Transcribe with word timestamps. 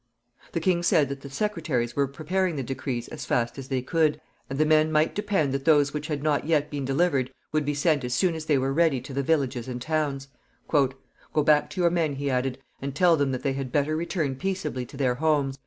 The 0.53 0.59
king 0.59 0.81
said 0.81 1.09
that 1.09 1.21
the 1.21 1.29
secretaries 1.29 1.95
were 1.95 2.07
preparing 2.07 2.55
the 2.55 2.63
decrees 2.63 3.07
as 3.09 3.23
fast 3.23 3.59
as 3.59 3.67
they 3.67 3.83
could, 3.83 4.19
and 4.49 4.57
the 4.57 4.65
men 4.65 4.91
might 4.91 5.13
depend 5.13 5.53
that 5.53 5.65
those 5.65 5.93
which 5.93 6.07
had 6.07 6.23
not 6.23 6.47
yet 6.47 6.71
been 6.71 6.85
delivered 6.85 7.31
would 7.51 7.65
be 7.65 7.75
sent 7.75 8.03
as 8.03 8.11
soon 8.15 8.33
as 8.33 8.45
they 8.45 8.57
were 8.57 8.73
ready 8.73 8.99
to 8.99 9.13
the 9.13 9.21
villages 9.21 9.67
and 9.67 9.79
towns. 9.79 10.27
"Go 10.69 10.97
back 11.43 11.69
to 11.69 11.81
your 11.81 11.91
men," 11.91 12.15
he 12.15 12.31
added, 12.31 12.57
"and 12.81 12.95
tell 12.95 13.15
them 13.15 13.31
that 13.31 13.43
they 13.43 13.53
had 13.53 13.71
better 13.71 13.95
return 13.95 14.35
peaceably 14.37 14.87
to 14.87 14.97
their 14.97 15.13
homes. 15.13 15.59